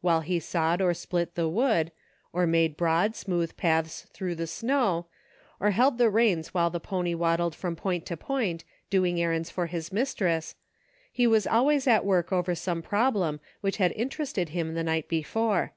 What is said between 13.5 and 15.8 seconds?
which had interested him the night before.